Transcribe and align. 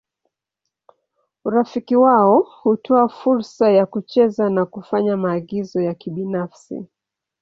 Urafiki 1.45 1.95
wao 1.95 2.39
hutoa 2.61 3.09
fursa 3.09 3.71
ya 3.71 3.85
kucheza 3.85 4.49
na 4.49 4.65
kufanya 4.65 5.17
maagizo 5.17 5.81
ya 5.81 5.93
kibinafsi. 5.93 6.85